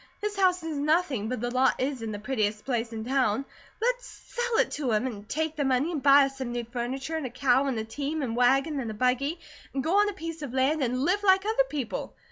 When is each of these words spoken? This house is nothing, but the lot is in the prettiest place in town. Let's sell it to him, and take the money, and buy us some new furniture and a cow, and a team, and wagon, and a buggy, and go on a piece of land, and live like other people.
This 0.19 0.35
house 0.35 0.63
is 0.63 0.77
nothing, 0.79 1.29
but 1.29 1.41
the 1.41 1.51
lot 1.51 1.79
is 1.79 2.01
in 2.01 2.11
the 2.11 2.17
prettiest 2.17 2.65
place 2.65 2.91
in 2.91 3.05
town. 3.05 3.45
Let's 3.79 4.07
sell 4.07 4.57
it 4.57 4.71
to 4.71 4.91
him, 4.93 5.05
and 5.05 5.29
take 5.29 5.55
the 5.55 5.63
money, 5.63 5.91
and 5.91 6.01
buy 6.01 6.25
us 6.25 6.39
some 6.39 6.51
new 6.51 6.63
furniture 6.65 7.17
and 7.17 7.25
a 7.27 7.29
cow, 7.29 7.67
and 7.67 7.77
a 7.77 7.83
team, 7.83 8.23
and 8.23 8.35
wagon, 8.35 8.79
and 8.79 8.89
a 8.89 8.95
buggy, 8.95 9.39
and 9.75 9.83
go 9.83 9.99
on 9.99 10.09
a 10.09 10.13
piece 10.13 10.41
of 10.41 10.55
land, 10.55 10.81
and 10.81 11.03
live 11.05 11.21
like 11.21 11.45
other 11.45 11.65
people. 11.69 12.15